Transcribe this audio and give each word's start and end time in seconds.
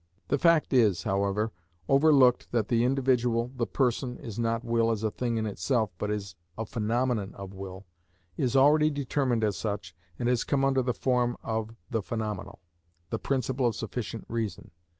The 0.29 0.39
fact 0.39 0.73
is, 0.73 1.03
however, 1.03 1.51
overlooked 1.87 2.51
that 2.51 2.69
the 2.69 2.83
individual, 2.83 3.51
the 3.55 3.67
person, 3.67 4.17
is 4.17 4.39
not 4.39 4.63
will 4.63 4.89
as 4.89 5.03
a 5.03 5.11
thing 5.11 5.37
in 5.37 5.45
itself, 5.45 5.91
but 5.99 6.09
is 6.09 6.33
a 6.57 6.65
phenomenon 6.65 7.35
of 7.35 7.53
will, 7.53 7.85
is 8.35 8.55
already 8.55 8.89
determined 8.89 9.43
as 9.43 9.57
such, 9.57 9.93
and 10.17 10.27
has 10.27 10.43
come 10.43 10.65
under 10.65 10.81
the 10.81 10.95
form 10.95 11.37
of 11.43 11.75
the 11.91 12.01
phenomenal, 12.01 12.61
the 13.11 13.19
principle 13.19 13.67
of 13.67 13.75
sufficient 13.75 14.25
reason. 14.27 14.71